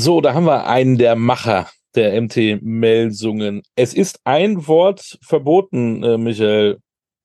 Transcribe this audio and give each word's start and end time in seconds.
So, 0.00 0.20
da 0.20 0.32
haben 0.32 0.46
wir 0.46 0.68
einen 0.68 0.96
der 0.96 1.16
Macher 1.16 1.66
der 1.96 2.20
MT-Melsungen. 2.22 3.62
Es 3.74 3.94
ist 3.94 4.20
ein 4.22 4.68
Wort 4.68 5.18
verboten, 5.22 6.04
äh, 6.04 6.16
Michael. 6.16 6.78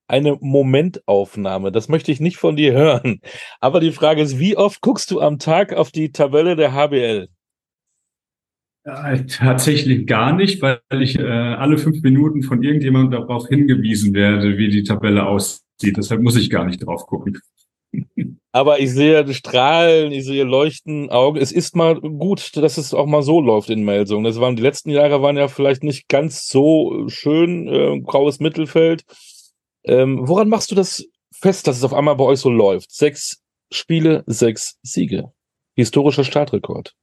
Eine 0.07 0.37
Momentaufnahme. 0.41 1.71
Das 1.71 1.87
möchte 1.87 2.11
ich 2.11 2.19
nicht 2.19 2.37
von 2.37 2.55
dir 2.55 2.73
hören. 2.73 3.19
Aber 3.59 3.79
die 3.79 3.91
Frage 3.91 4.23
ist, 4.23 4.39
wie 4.39 4.57
oft 4.57 4.81
guckst 4.81 5.11
du 5.11 5.21
am 5.21 5.37
Tag 5.37 5.73
auf 5.73 5.91
die 5.91 6.11
Tabelle 6.11 6.55
der 6.55 6.73
HBL? 6.73 7.27
Äh, 8.85 9.25
tatsächlich 9.27 10.07
gar 10.07 10.35
nicht, 10.35 10.59
weil 10.63 10.81
ich 10.99 11.19
äh, 11.19 11.23
alle 11.23 11.77
fünf 11.77 12.01
Minuten 12.01 12.41
von 12.41 12.63
irgendjemandem 12.63 13.21
darauf 13.21 13.47
hingewiesen 13.49 14.15
werde, 14.15 14.57
wie 14.57 14.69
die 14.69 14.83
Tabelle 14.83 15.27
aussieht. 15.27 15.95
Deshalb 15.95 16.23
muss 16.23 16.37
ich 16.37 16.49
gar 16.49 16.65
nicht 16.65 16.83
drauf 16.83 17.05
gucken. 17.05 17.39
Aber 18.55 18.79
ich 18.79 18.91
sehe 18.91 19.33
Strahlen, 19.33 20.11
ich 20.11 20.25
sehe 20.25 20.43
Leuchten, 20.43 21.09
Augen. 21.09 21.41
Es 21.41 21.51
ist 21.51 21.75
mal 21.75 21.99
gut, 21.99 22.55
dass 22.55 22.77
es 22.77 22.93
auch 22.93 23.07
mal 23.07 23.23
so 23.23 23.41
läuft 23.41 23.71
in 23.71 23.83
Melsungen. 23.83 24.23
Das 24.25 24.39
waren 24.39 24.55
die 24.55 24.61
letzten 24.61 24.91
Jahre 24.91 25.23
waren 25.23 25.37
ja 25.37 25.47
vielleicht 25.47 25.81
nicht 25.83 26.07
ganz 26.07 26.47
so 26.47 27.07
schön, 27.09 27.67
äh, 27.67 27.99
graues 28.01 28.39
Mittelfeld. 28.39 29.05
Ähm, 29.83 30.27
woran 30.27 30.49
machst 30.49 30.69
du 30.69 30.75
das 30.75 31.03
fest, 31.33 31.65
dass 31.65 31.77
es 31.77 31.83
auf 31.83 31.95
einmal 31.95 32.15
bei 32.15 32.25
euch 32.25 32.39
so 32.39 32.51
läuft? 32.51 32.91
Sechs 32.91 33.41
Spiele, 33.71 34.23
sechs 34.27 34.77
Siege. 34.83 35.33
Historischer 35.75 36.23
Startrekord. 36.23 36.93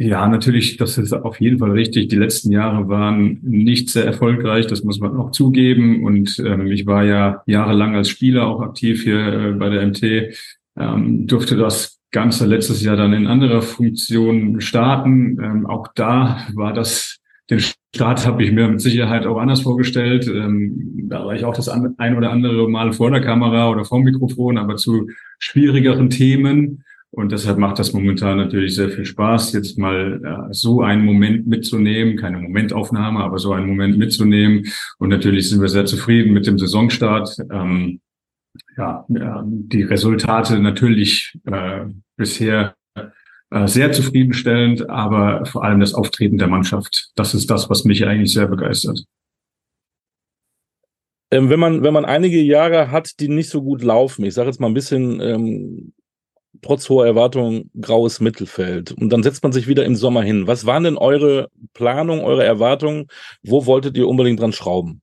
Ja, 0.00 0.28
natürlich, 0.28 0.76
das 0.76 0.96
ist 0.96 1.12
auf 1.12 1.40
jeden 1.40 1.58
Fall 1.58 1.72
richtig. 1.72 2.06
Die 2.08 2.16
letzten 2.16 2.52
Jahre 2.52 2.88
waren 2.88 3.40
nicht 3.42 3.90
sehr 3.90 4.04
erfolgreich, 4.04 4.68
das 4.68 4.84
muss 4.84 5.00
man 5.00 5.16
auch 5.16 5.32
zugeben. 5.32 6.04
Und 6.04 6.38
ähm, 6.38 6.68
ich 6.68 6.86
war 6.86 7.04
ja 7.04 7.42
jahrelang 7.46 7.96
als 7.96 8.08
Spieler 8.08 8.46
auch 8.46 8.60
aktiv 8.60 9.02
hier 9.02 9.18
äh, 9.18 9.52
bei 9.54 9.68
der 9.70 9.84
MT, 9.84 10.36
ähm, 10.76 11.26
durfte 11.26 11.56
das 11.56 11.98
Ganze 12.12 12.46
letztes 12.46 12.80
Jahr 12.80 12.96
dann 12.96 13.12
in 13.12 13.26
anderer 13.26 13.60
Funktion 13.60 14.60
starten. 14.60 15.36
Ähm, 15.42 15.66
auch 15.66 15.88
da 15.96 16.46
war 16.54 16.72
das, 16.72 17.18
den 17.50 17.58
Start 17.58 18.24
habe 18.24 18.44
ich 18.44 18.52
mir 18.52 18.68
mit 18.68 18.80
Sicherheit 18.80 19.26
auch 19.26 19.38
anders 19.38 19.62
vorgestellt. 19.62 20.28
Ähm, 20.28 21.08
da 21.08 21.26
war 21.26 21.34
ich 21.34 21.44
auch 21.44 21.56
das 21.56 21.68
ein 21.68 22.16
oder 22.16 22.30
andere 22.30 22.70
Mal 22.70 22.92
vor 22.92 23.10
der 23.10 23.20
Kamera 23.20 23.68
oder 23.68 23.84
vor 23.84 23.98
dem 23.98 24.04
Mikrofon, 24.04 24.58
aber 24.58 24.76
zu 24.76 25.08
schwierigeren 25.40 26.08
Themen. 26.08 26.84
Und 27.10 27.32
deshalb 27.32 27.58
macht 27.58 27.78
das 27.78 27.94
momentan 27.94 28.36
natürlich 28.36 28.74
sehr 28.74 28.90
viel 28.90 29.06
Spaß, 29.06 29.52
jetzt 29.54 29.78
mal 29.78 30.20
äh, 30.22 30.52
so 30.52 30.82
einen 30.82 31.04
Moment 31.04 31.46
mitzunehmen, 31.46 32.16
keine 32.16 32.38
Momentaufnahme, 32.38 33.20
aber 33.20 33.38
so 33.38 33.52
einen 33.52 33.66
Moment 33.66 33.96
mitzunehmen. 33.96 34.66
Und 34.98 35.08
natürlich 35.08 35.48
sind 35.48 35.62
wir 35.62 35.68
sehr 35.68 35.86
zufrieden 35.86 36.34
mit 36.34 36.46
dem 36.46 36.58
Saisonstart. 36.58 37.34
Ähm, 37.50 38.00
ja, 38.76 39.04
die 39.08 39.82
Resultate 39.82 40.58
natürlich 40.60 41.36
äh, 41.46 41.86
bisher 42.16 42.76
äh, 43.50 43.66
sehr 43.66 43.92
zufriedenstellend, 43.92 44.90
aber 44.90 45.46
vor 45.46 45.64
allem 45.64 45.80
das 45.80 45.94
Auftreten 45.94 46.36
der 46.36 46.48
Mannschaft. 46.48 47.10
Das 47.14 47.34
ist 47.34 47.50
das, 47.50 47.70
was 47.70 47.84
mich 47.84 48.06
eigentlich 48.06 48.32
sehr 48.32 48.46
begeistert. 48.46 49.04
Ähm, 51.30 51.48
wenn 51.48 51.60
man, 51.60 51.82
wenn 51.82 51.94
man 51.94 52.04
einige 52.04 52.40
Jahre 52.40 52.90
hat, 52.90 53.20
die 53.20 53.28
nicht 53.28 53.50
so 53.50 53.62
gut 53.62 53.82
laufen, 53.82 54.24
ich 54.24 54.34
sage 54.34 54.48
jetzt 54.48 54.60
mal 54.60 54.66
ein 54.66 54.74
bisschen 54.74 55.20
ähm, 55.20 55.92
trotz 56.62 56.88
hoher 56.88 57.06
Erwartungen 57.06 57.70
graues 57.80 58.20
Mittelfeld. 58.20 58.92
Und 58.92 59.10
dann 59.10 59.22
setzt 59.22 59.42
man 59.42 59.52
sich 59.52 59.68
wieder 59.68 59.84
im 59.84 59.94
Sommer 59.94 60.22
hin. 60.22 60.46
Was 60.46 60.66
waren 60.66 60.84
denn 60.84 60.96
eure 60.96 61.48
Planung, 61.74 62.20
eure 62.20 62.44
Erwartungen? 62.44 63.06
Wo 63.42 63.66
wolltet 63.66 63.96
ihr 63.96 64.08
unbedingt 64.08 64.40
dran 64.40 64.52
schrauben? 64.52 65.00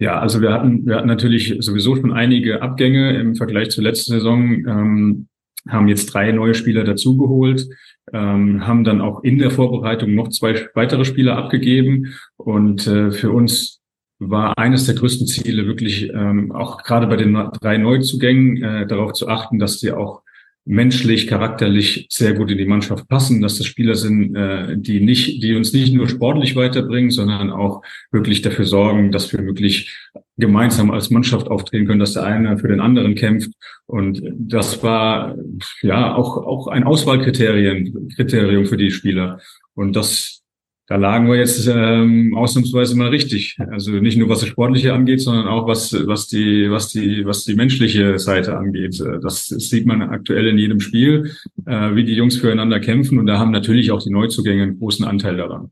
Ja, 0.00 0.20
also 0.20 0.40
wir 0.40 0.52
hatten, 0.52 0.86
wir 0.86 0.96
hatten 0.96 1.08
natürlich 1.08 1.56
sowieso 1.58 1.96
schon 1.96 2.12
einige 2.12 2.62
Abgänge 2.62 3.18
im 3.18 3.34
Vergleich 3.34 3.70
zur 3.70 3.82
letzten 3.82 4.12
Saison, 4.12 4.42
ähm, 4.66 5.28
haben 5.68 5.88
jetzt 5.88 6.06
drei 6.06 6.30
neue 6.30 6.54
Spieler 6.54 6.84
dazugeholt, 6.84 7.68
ähm, 8.12 8.64
haben 8.64 8.84
dann 8.84 9.00
auch 9.00 9.24
in 9.24 9.38
der 9.38 9.50
Vorbereitung 9.50 10.14
noch 10.14 10.28
zwei 10.28 10.68
weitere 10.74 11.04
Spieler 11.04 11.36
abgegeben. 11.36 12.14
Und 12.36 12.86
äh, 12.86 13.10
für 13.10 13.32
uns 13.32 13.77
war 14.18 14.56
eines 14.58 14.86
der 14.86 14.96
größten 14.96 15.26
Ziele 15.26 15.66
wirklich 15.66 16.10
ähm, 16.12 16.52
auch 16.52 16.82
gerade 16.82 17.06
bei 17.06 17.16
den 17.16 17.34
drei 17.60 17.78
Neuzugängen 17.78 18.62
äh, 18.62 18.86
darauf 18.86 19.12
zu 19.12 19.28
achten, 19.28 19.58
dass 19.58 19.78
die 19.78 19.92
auch 19.92 20.22
menschlich, 20.70 21.26
charakterlich 21.26 22.06
sehr 22.10 22.34
gut 22.34 22.50
in 22.50 22.58
die 22.58 22.66
Mannschaft 22.66 23.08
passen, 23.08 23.40
dass 23.40 23.56
das 23.56 23.66
Spieler 23.66 23.94
sind, 23.94 24.36
äh, 24.36 24.76
die 24.76 25.00
nicht, 25.00 25.42
die 25.42 25.54
uns 25.54 25.72
nicht 25.72 25.94
nur 25.94 26.08
sportlich 26.08 26.56
weiterbringen, 26.56 27.10
sondern 27.10 27.50
auch 27.50 27.82
wirklich 28.10 28.42
dafür 28.42 28.66
sorgen, 28.66 29.10
dass 29.10 29.32
wir 29.32 29.46
wirklich 29.46 29.96
gemeinsam 30.36 30.90
als 30.90 31.08
Mannschaft 31.08 31.48
auftreten 31.48 31.86
können, 31.86 32.00
dass 32.00 32.12
der 32.12 32.24
eine 32.24 32.58
für 32.58 32.68
den 32.68 32.80
anderen 32.80 33.14
kämpft. 33.14 33.50
Und 33.86 34.22
das 34.36 34.82
war 34.82 35.36
ja 35.80 36.14
auch 36.14 36.36
auch 36.36 36.66
ein 36.66 36.84
Auswahlkriterium 36.84 38.10
Kriterium 38.14 38.66
für 38.66 38.76
die 38.76 38.90
Spieler. 38.90 39.40
Und 39.74 39.96
das 39.96 40.42
da 40.88 40.96
lagen 40.96 41.28
wir 41.28 41.36
jetzt 41.36 41.68
ähm, 41.68 42.34
ausnahmsweise 42.34 42.96
mal 42.96 43.08
richtig. 43.08 43.58
Also 43.70 43.90
nicht 43.92 44.16
nur 44.16 44.30
was 44.30 44.40
das 44.40 44.48
Sportliche 44.48 44.94
angeht, 44.94 45.20
sondern 45.20 45.46
auch 45.46 45.66
was 45.66 45.92
was 46.06 46.28
die 46.28 46.70
was 46.70 46.88
die 46.88 47.26
was 47.26 47.44
die 47.44 47.54
menschliche 47.54 48.18
Seite 48.18 48.56
angeht. 48.56 48.98
Das, 49.22 49.48
sieht 49.48 49.84
man 49.84 50.00
aktuell 50.00 50.48
in 50.48 50.56
jedem 50.56 50.80
Spiel, 50.80 51.34
äh, 51.66 51.94
wie 51.94 52.04
die 52.04 52.14
Jungs 52.14 52.38
füreinander 52.38 52.80
kämpfen 52.80 53.18
und 53.18 53.26
da 53.26 53.38
haben 53.38 53.50
natürlich 53.50 53.90
auch 53.92 54.02
die 54.02 54.10
Neuzugänge 54.10 54.62
einen 54.62 54.78
großen 54.78 55.04
Anteil 55.04 55.36
daran. 55.36 55.70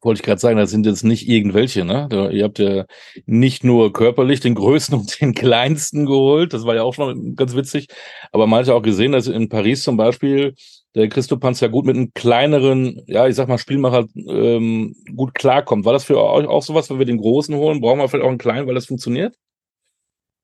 Wollte 0.00 0.20
ich 0.20 0.24
gerade 0.24 0.40
sagen, 0.40 0.56
das 0.56 0.70
sind 0.70 0.86
jetzt 0.86 1.04
nicht 1.04 1.28
irgendwelche, 1.28 1.84
ne? 1.84 2.08
Ihr 2.32 2.44
habt 2.44 2.58
ja 2.58 2.86
nicht 3.26 3.62
nur 3.62 3.92
körperlich 3.92 4.40
den 4.40 4.54
größten 4.54 4.98
und 5.00 5.20
den 5.20 5.34
kleinsten 5.34 6.06
geholt, 6.06 6.54
das 6.54 6.64
war 6.64 6.74
ja 6.74 6.82
auch 6.82 6.94
schon 6.94 7.36
ganz 7.36 7.54
witzig, 7.54 7.88
aber 8.32 8.46
man 8.46 8.60
hat 8.60 8.68
ja 8.68 8.74
auch 8.74 8.82
gesehen, 8.82 9.12
dass 9.12 9.26
in 9.26 9.50
Paris 9.50 9.82
zum 9.82 9.98
Beispiel 9.98 10.54
der 10.94 11.08
Christo 11.08 11.36
Panz 11.36 11.60
ja 11.60 11.68
gut 11.68 11.86
mit 11.86 11.96
einem 11.96 12.12
kleineren, 12.14 13.02
ja, 13.06 13.26
ich 13.26 13.34
sag 13.34 13.48
mal, 13.48 13.58
Spielmacher 13.58 14.06
ähm, 14.28 14.94
gut 15.16 15.34
klarkommt. 15.34 15.84
War 15.84 15.92
das 15.92 16.04
für 16.04 16.22
euch 16.22 16.46
auch 16.46 16.62
sowas, 16.62 16.88
wenn 16.88 16.98
wir 16.98 17.06
den 17.06 17.18
Großen 17.18 17.54
holen? 17.54 17.80
Brauchen 17.80 17.98
wir 17.98 18.08
vielleicht 18.08 18.24
auch 18.24 18.28
einen 18.28 18.38
kleinen, 18.38 18.66
weil 18.66 18.74
das 18.74 18.86
funktioniert? 18.86 19.34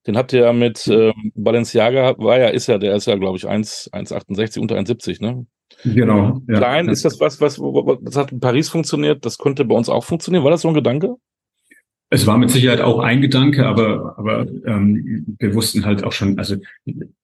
Den 0.07 0.17
habt 0.17 0.33
ihr 0.33 0.41
ja 0.41 0.53
mit 0.53 0.87
ähm, 0.87 1.31
Balenciaga, 1.35 2.15
war 2.17 2.39
ja, 2.39 2.47
ist 2.47 2.67
ja, 2.67 2.77
der 2.77 2.95
ist 2.95 3.05
ja, 3.05 3.15
glaube 3.15 3.37
ich, 3.37 3.47
1,68 3.47 4.59
unter 4.59 4.75
1,70, 4.75 5.23
ne? 5.23 5.45
Genau. 5.83 6.41
Ja. 6.47 6.57
Klein, 6.57 6.89
ist 6.89 7.05
das 7.05 7.19
was, 7.19 7.39
was, 7.39 7.59
was 7.59 8.15
hat 8.15 8.31
in 8.31 8.39
Paris 8.39 8.69
funktioniert? 8.69 9.25
Das 9.25 9.37
könnte 9.37 9.63
bei 9.63 9.75
uns 9.75 9.89
auch 9.89 10.03
funktionieren. 10.03 10.43
War 10.43 10.51
das 10.51 10.61
so 10.61 10.67
ein 10.67 10.73
Gedanke? 10.73 11.15
Es 12.13 12.27
war 12.27 12.37
mit 12.37 12.49
Sicherheit 12.49 12.81
auch 12.81 12.99
ein 12.99 13.21
Gedanke, 13.21 13.65
aber, 13.65 14.15
aber 14.17 14.45
ähm, 14.65 15.37
wir 15.39 15.55
wussten 15.55 15.85
halt 15.85 16.03
auch 16.03 16.11
schon, 16.11 16.37
also 16.37 16.57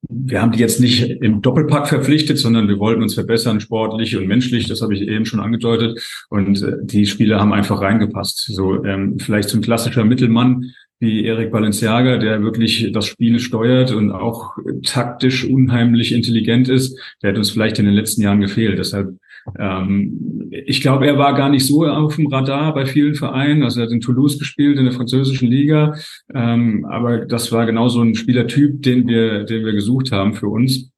wir 0.07 0.41
haben 0.41 0.53
die 0.53 0.59
jetzt 0.59 0.79
nicht 0.79 1.01
im 1.09 1.41
Doppelpack 1.41 1.89
verpflichtet, 1.89 2.37
sondern 2.37 2.69
wir 2.69 2.79
wollten 2.79 3.01
uns 3.01 3.13
verbessern, 3.13 3.59
sportlich 3.59 4.15
und 4.15 4.27
menschlich, 4.27 4.69
das 4.69 4.81
habe 4.81 4.95
ich 4.95 5.01
eben 5.01 5.25
schon 5.25 5.41
angedeutet. 5.41 5.99
Und 6.29 6.63
äh, 6.63 6.77
die 6.81 7.05
Spieler 7.05 7.41
haben 7.41 7.51
einfach 7.51 7.81
reingepasst. 7.81 8.45
So 8.45 8.81
ähm, 8.85 9.19
vielleicht 9.19 9.49
so 9.49 9.57
ein 9.57 9.61
klassischer 9.61 10.05
Mittelmann 10.05 10.71
wie 10.99 11.25
Erik 11.25 11.51
Balenciaga, 11.51 12.17
der 12.17 12.41
wirklich 12.41 12.91
das 12.91 13.05
Spiel 13.05 13.39
steuert 13.39 13.91
und 13.91 14.11
auch 14.11 14.55
taktisch 14.83 15.45
unheimlich 15.45 16.11
intelligent 16.11 16.69
ist, 16.69 16.99
der 17.21 17.31
hat 17.31 17.37
uns 17.37 17.51
vielleicht 17.51 17.79
in 17.79 17.85
den 17.85 17.93
letzten 17.93 18.21
Jahren 18.21 18.41
gefehlt. 18.41 18.79
Deshalb 18.79 19.15
ähm, 19.57 20.49
ich 20.51 20.81
glaube, 20.81 21.07
er 21.07 21.17
war 21.17 21.33
gar 21.35 21.49
nicht 21.49 21.65
so 21.65 21.85
auf 21.85 22.15
dem 22.15 22.27
Radar 22.27 22.73
bei 22.73 22.85
vielen 22.85 23.15
Vereinen. 23.15 23.63
Also 23.63 23.79
er 23.79 23.85
hat 23.85 23.93
in 23.93 24.01
Toulouse 24.01 24.37
gespielt, 24.37 24.77
in 24.77 24.85
der 24.85 24.93
französischen 24.93 25.47
Liga. 25.47 25.95
Ähm, 26.33 26.85
aber 26.85 27.25
das 27.25 27.51
war 27.51 27.65
genau 27.65 27.87
so 27.87 28.01
ein 28.01 28.15
Spielertyp, 28.15 28.81
den 28.81 29.07
wir, 29.07 29.43
den 29.43 29.65
wir 29.65 29.73
gesucht 29.73 30.11
haben 30.11 30.33
für 30.33 30.47
uns. 30.47 30.91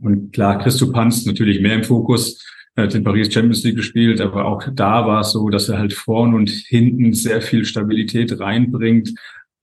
Und 0.00 0.32
klar, 0.32 0.58
Christo 0.58 0.90
Panz 0.90 1.26
natürlich 1.26 1.60
mehr 1.60 1.76
im 1.76 1.84
Fokus. 1.84 2.44
Er 2.74 2.84
hat 2.84 2.94
in 2.94 3.04
Paris 3.04 3.32
Champions 3.32 3.62
League 3.64 3.76
gespielt, 3.76 4.20
aber 4.20 4.46
auch 4.46 4.62
da 4.72 5.06
war 5.06 5.20
es 5.20 5.32
so, 5.32 5.50
dass 5.50 5.68
er 5.68 5.78
halt 5.78 5.92
vorn 5.92 6.34
und 6.34 6.48
hinten 6.48 7.12
sehr 7.12 7.42
viel 7.42 7.66
Stabilität 7.66 8.40
reinbringt, 8.40 9.12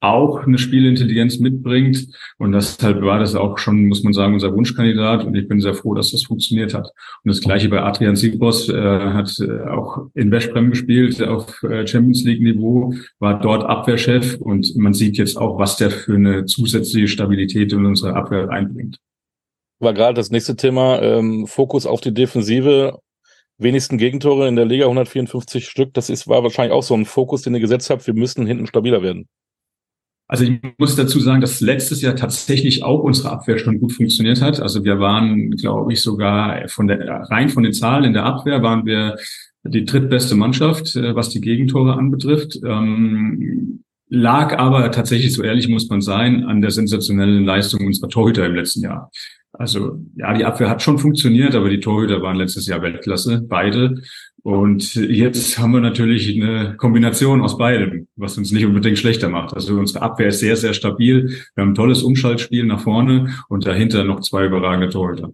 auch 0.01 0.45
eine 0.45 0.57
Spielintelligenz 0.57 1.39
mitbringt. 1.39 2.07
Und 2.37 2.53
deshalb 2.53 3.01
war 3.01 3.19
das 3.19 3.35
auch 3.35 3.57
schon, 3.57 3.87
muss 3.87 4.03
man 4.03 4.13
sagen, 4.13 4.33
unser 4.33 4.53
Wunschkandidat. 4.53 5.25
Und 5.25 5.35
ich 5.35 5.47
bin 5.47 5.59
sehr 5.59 5.73
froh, 5.73 5.93
dass 5.93 6.11
das 6.11 6.23
funktioniert 6.23 6.73
hat. 6.73 6.87
Und 7.23 7.29
das 7.29 7.41
gleiche 7.41 7.69
bei 7.69 7.81
Adrian 7.81 8.15
Sibos, 8.15 8.69
äh, 8.69 8.73
hat 8.73 9.37
äh, 9.39 9.67
auch 9.67 10.07
in 10.13 10.31
Westbrem 10.31 10.69
gespielt, 10.69 11.21
auf 11.21 11.61
äh, 11.63 11.85
Champions 11.85 12.23
League 12.23 12.41
Niveau, 12.41 12.93
war 13.19 13.39
dort 13.39 13.63
Abwehrchef. 13.63 14.37
Und 14.39 14.75
man 14.77 14.93
sieht 14.93 15.17
jetzt 15.17 15.37
auch, 15.37 15.59
was 15.59 15.77
der 15.77 15.91
für 15.91 16.15
eine 16.15 16.45
zusätzliche 16.45 17.07
Stabilität 17.07 17.73
in 17.73 17.85
unsere 17.85 18.15
Abwehr 18.15 18.49
einbringt. 18.49 18.97
War 19.79 19.93
gerade 19.93 20.15
das 20.15 20.29
nächste 20.29 20.55
Thema, 20.55 21.01
ähm, 21.01 21.47
Fokus 21.47 21.85
auf 21.85 22.01
die 22.01 22.13
Defensive 22.13 22.99
wenigsten 23.57 23.97
Gegentore 23.97 24.47
in 24.47 24.55
der 24.55 24.65
Liga, 24.65 24.85
154 24.85 25.67
Stück. 25.67 25.93
Das 25.93 26.09
ist, 26.09 26.27
war 26.27 26.43
wahrscheinlich 26.43 26.73
auch 26.73 26.83
so 26.83 26.95
ein 26.95 27.05
Fokus, 27.05 27.41
den 27.41 27.53
ihr 27.53 27.59
gesetzt 27.59 27.89
habt. 27.89 28.07
Wir 28.07 28.13
müssen 28.13 28.47
hinten 28.47 28.67
stabiler 28.67 29.01
werden. 29.01 29.27
Also 30.29 30.43
ich 30.43 30.59
muss 30.77 30.95
dazu 30.95 31.19
sagen, 31.19 31.41
dass 31.41 31.59
letztes 31.59 32.03
Jahr 32.03 32.15
tatsächlich 32.15 32.83
auch 32.83 32.99
unsere 32.99 33.31
Abwehr 33.31 33.57
schon 33.57 33.79
gut 33.79 33.93
funktioniert 33.93 34.43
hat. 34.43 34.61
Also 34.61 34.83
wir 34.83 34.99
waren, 34.99 35.49
glaube 35.51 35.91
ich, 35.91 36.03
sogar 36.03 36.67
von 36.67 36.87
der 36.87 37.23
rein 37.31 37.49
von 37.49 37.63
den 37.63 37.73
Zahlen 37.73 38.03
in 38.03 38.13
der 38.13 38.25
Abwehr 38.25 38.61
waren 38.61 38.85
wir 38.85 39.17
die 39.63 39.85
drittbeste 39.85 40.35
Mannschaft, 40.35 40.95
äh, 40.95 41.15
was 41.15 41.29
die 41.29 41.41
Gegentore 41.41 41.95
anbetrifft. 41.95 42.59
Ähm, 42.63 43.83
lag 44.07 44.55
aber 44.59 44.91
tatsächlich, 44.91 45.33
so 45.33 45.41
ehrlich 45.41 45.67
muss 45.67 45.89
man 45.89 46.01
sein, 46.01 46.43
an 46.43 46.61
der 46.61 46.71
sensationellen 46.71 47.43
Leistung 47.43 47.87
unserer 47.87 48.09
Torhüter 48.09 48.45
im 48.45 48.53
letzten 48.53 48.81
Jahr. 48.81 49.09
Also 49.51 49.99
ja, 50.15 50.33
die 50.35 50.45
Abwehr 50.45 50.69
hat 50.69 50.83
schon 50.83 50.99
funktioniert, 50.99 51.55
aber 51.55 51.69
die 51.69 51.79
Torhüter 51.79 52.21
waren 52.21 52.37
letztes 52.37 52.67
Jahr 52.67 52.83
Weltklasse, 52.83 53.41
beide. 53.41 53.99
Und 54.43 54.95
jetzt 54.95 55.57
haben 55.57 55.73
wir 55.73 55.81
natürlich 55.81 56.33
eine 56.33 56.75
Kombination 56.77 57.41
aus 57.41 57.57
beidem, 57.57 58.07
was 58.15 58.37
uns 58.37 58.51
nicht 58.51 58.65
unbedingt 58.65 58.97
schlechter 58.97 59.29
macht. 59.29 59.53
Also 59.53 59.75
unsere 59.75 60.01
Abwehr 60.01 60.27
ist 60.27 60.39
sehr, 60.39 60.55
sehr 60.55 60.73
stabil. 60.73 61.29
Wir 61.55 61.61
haben 61.61 61.71
ein 61.71 61.75
tolles 61.75 62.03
Umschaltspiel 62.03 62.65
nach 62.65 62.81
vorne 62.81 63.33
und 63.49 63.65
dahinter 63.65 64.03
noch 64.03 64.21
zwei 64.21 64.45
überragende 64.45 64.89
Torhüter. 64.89 65.31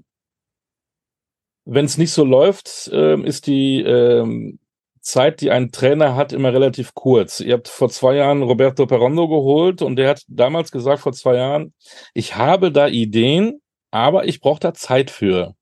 Wenn 1.65 1.85
es 1.85 1.97
nicht 1.97 2.11
so 2.11 2.23
läuft, 2.23 2.89
äh, 2.91 3.19
ist 3.21 3.47
die 3.47 3.81
äh, 3.81 4.53
Zeit, 5.01 5.41
die 5.41 5.51
ein 5.51 5.71
Trainer 5.71 6.15
hat, 6.15 6.33
immer 6.33 6.51
relativ 6.51 6.93
kurz. 6.93 7.39
Ihr 7.39 7.53
habt 7.53 7.67
vor 7.67 7.89
zwei 7.89 8.15
Jahren 8.15 8.41
Roberto 8.41 8.85
Perondo 8.85 9.27
geholt 9.27 9.81
und 9.81 9.95
der 9.97 10.09
hat 10.09 10.23
damals 10.27 10.71
gesagt, 10.71 11.01
vor 11.01 11.13
zwei 11.13 11.35
Jahren, 11.35 11.73
ich 12.13 12.35
habe 12.35 12.71
da 12.71 12.87
Ideen, 12.87 13.61
aber 13.91 14.27
ich 14.27 14.41
brauche 14.41 14.59
da 14.59 14.73
Zeit 14.73 15.11
für. 15.11 15.55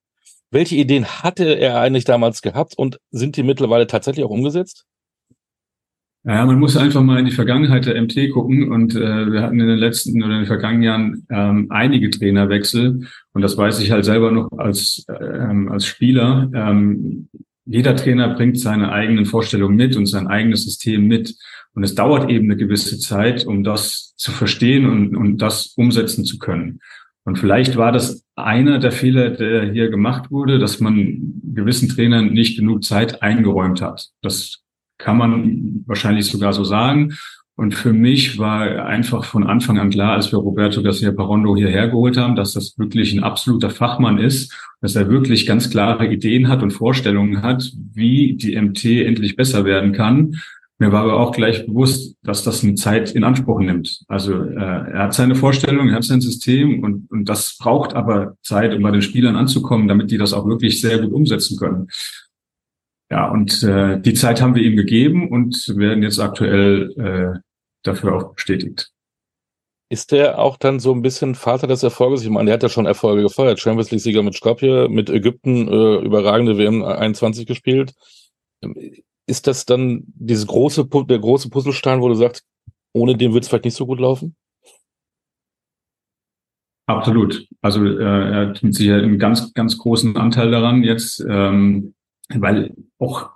Welche 0.54 0.76
Ideen 0.76 1.06
hatte 1.06 1.46
er 1.46 1.82
eigentlich 1.82 2.06
damals 2.06 2.44
gehabt 2.44 2.78
und 2.78 3.00
sind 3.10 3.38
die 3.38 3.44
mittlerweile 3.44 3.88
tatsächlich 3.88 4.24
auch 4.24 4.30
umgesetzt? 4.30 4.86
Ja, 6.26 6.46
man 6.46 6.60
muss 6.60 6.78
einfach 6.78 7.02
mal 7.02 7.18
in 7.18 7.26
die 7.26 7.32
Vergangenheit 7.32 7.88
der 7.88 8.00
MT 8.00 8.32
gucken 8.32 8.72
und 8.72 8.96
äh, 8.96 9.32
wir 9.32 9.42
hatten 9.42 9.60
in 9.60 9.68
den 9.68 9.80
letzten 9.80 10.22
oder 10.24 10.34
in 10.34 10.42
den 10.42 10.46
vergangenen 10.46 10.84
Jahren 10.84 11.28
ähm, 11.32 11.68
einige 11.70 12.12
Trainerwechsel 12.12 13.08
und 13.34 13.42
das 13.42 13.58
weiß 13.58 13.80
ich 13.82 13.92
halt 13.92 14.06
selber 14.06 14.32
noch 14.32 14.52
als 14.58 15.06
ähm, 15.10 15.70
als 15.70 15.88
Spieler. 15.88 16.50
Ähm, 16.54 17.30
jeder 17.66 17.96
Trainer 17.96 18.36
bringt 18.36 18.60
seine 18.60 18.92
eigenen 18.92 19.26
Vorstellungen 19.26 19.76
mit 19.76 19.98
und 19.98 20.06
sein 20.06 20.28
eigenes 20.28 20.66
System 20.66 21.08
mit 21.08 21.36
und 21.74 21.84
es 21.84 21.96
dauert 21.96 22.30
eben 22.30 22.46
eine 22.46 22.58
gewisse 22.58 23.00
Zeit, 23.00 23.46
um 23.46 23.64
das 23.64 24.14
zu 24.18 24.32
verstehen 24.32 24.86
und, 24.86 25.16
und 25.18 25.40
das 25.40 25.74
umsetzen 25.76 26.26
zu 26.26 26.38
können. 26.38 26.80
Und 27.25 27.38
vielleicht 27.38 27.78
war 27.78 27.92
das 27.92 28.25
einer 28.36 28.80
der 28.80 28.92
Fehler, 28.92 29.30
der 29.30 29.72
hier 29.72 29.90
gemacht 29.90 30.30
wurde, 30.30 30.60
dass 30.60 30.80
man 30.80 31.42
gewissen 31.54 31.90
Trainern 31.90 32.34
nicht 32.34 32.58
genug 32.58 32.84
Zeit 32.84 33.22
eingeräumt 33.22 33.81
hat. 33.81 34.10
Das 34.22 34.60
kann 34.98 35.18
man 35.18 35.84
wahrscheinlich 35.86 36.25
sogar 36.25 36.54
so 36.54 36.64
sagen. 36.64 37.14
Und 37.56 37.75
für 37.75 37.94
mich 37.94 38.40
war 38.40 38.86
einfach 38.86 39.25
von 39.25 39.46
Anfang 39.46 39.78
an 39.78 39.92
klar, 39.92 40.14
als 40.14 40.31
wir 40.31 40.40
Roberto 40.40 40.81
Garcia 40.81 41.12
Parondo 41.12 41.56
hierher 41.56 41.88
geholt 41.88 42.18
haben, 42.18 42.36
dass 42.36 42.54
das 42.54 42.78
wirklich 42.80 43.14
ein 43.14 43.24
absoluter 43.24 43.70
Fachmann 43.70 44.18
ist, 44.18 44.52
dass 44.81 44.96
er 44.96 45.08
wirklich 45.10 45.46
ganz 45.46 45.70
klare 45.70 46.08
Ideen 46.08 46.48
hat 46.48 46.64
und 46.64 46.72
Vorstellungen 46.72 47.44
hat, 47.44 47.72
wie 47.94 48.34
die 48.34 48.60
MT 48.60 48.86
endlich 48.86 49.36
besser 49.36 49.66
werden 49.66 49.94
kann 49.94 50.42
mir 50.84 50.92
war 50.92 51.04
aber 51.04 51.18
auch 51.18 51.32
gleich 51.32 51.66
bewusst, 51.66 52.18
dass 52.24 52.44
das 52.44 52.62
eine 52.62 52.76
Zeit 52.76 53.12
in 53.12 53.24
Anspruch 53.24 53.60
nimmt. 53.60 54.04
Also 54.10 54.34
äh, 54.34 54.56
er 54.56 55.04
hat 55.04 55.14
seine 55.14 55.36
Vorstellung, 55.36 55.88
er 55.88 55.96
hat 55.96 56.04
sein 56.04 56.20
System 56.20 56.84
und, 56.84 57.10
und 57.10 57.30
das 57.30 57.58
braucht 57.58 57.94
aber 57.94 58.36
Zeit, 58.42 58.76
um 58.76 58.82
bei 58.82 58.92
den 58.92 59.02
Spielern 59.02 59.38
anzukommen, 59.38 59.88
damit 59.88 60.12
die 60.12 60.18
das 60.18 60.34
auch 60.34 60.46
wirklich 60.46 60.82
sehr 60.82 61.00
gut 61.00 61.14
umsetzen 61.14 61.58
können. 61.58 61.88
Ja, 63.10 63.30
und 63.30 63.64
äh, 63.64 64.02
die 64.02 64.14
Zeit 64.14 64.42
haben 64.42 64.56
wir 64.56 64.64
ihm 64.64 64.76
gegeben 64.76 65.30
und 65.30 65.74
werden 65.78 66.04
jetzt 66.04 66.20
aktuell 66.20 66.92
äh, 66.98 67.40
dafür 67.84 68.18
auch 68.18 68.34
bestätigt. 68.34 68.92
Ist 69.90 70.12
der 70.12 70.38
auch 70.38 70.58
dann 70.58 70.82
so 70.82 70.92
ein 70.92 71.02
bisschen 71.02 71.34
Vater 71.34 71.68
des 71.68 71.84
Erfolges? 71.84 72.24
Ich 72.24 72.30
meine, 72.30 72.48
der 72.48 72.56
hat 72.56 72.64
ja 72.64 72.70
schon 72.70 72.88
Erfolge 72.88 73.22
gefeuert. 73.22 73.62
Champions 73.62 73.92
League-Sieger 73.92 74.22
mit 74.22 74.34
Skopje, 74.34 74.90
mit 74.90 75.10
Ägypten 75.10 75.70
äh, 75.70 75.96
überragende 76.00 76.58
WM 76.58 76.84
21 76.84 77.46
gespielt 77.46 77.94
ist 79.25 79.48
das 79.48 79.66
dann 79.66 80.04
dieses 80.08 80.48
große, 80.48 80.86
der 80.86 81.20
große 81.20 81.50
Puzzlestein, 81.50 82.02
wo 82.02 82.10
du 82.10 82.16
sagst, 82.16 82.46
ohne 82.94 83.18
den 83.18 83.34
wird 83.34 83.44
es 83.44 83.50
vielleicht 83.50 83.66
nicht 83.66 83.78
so 83.78 83.86
gut 83.86 84.00
laufen? 84.00 84.36
Absolut. 86.86 87.48
Also 87.62 87.86
äh, 87.86 88.04
er 88.04 88.48
hat 88.50 88.64
mit 88.64 88.75
Sicherheit 88.75 89.04
einen 89.04 89.20
ganz, 89.20 89.54
ganz 89.54 89.78
großen 89.78 90.18
Anteil 90.18 90.52
daran 90.52 90.84
jetzt, 90.84 91.25
ähm, 91.28 91.94
weil 92.30 92.75
auch 93.00 93.31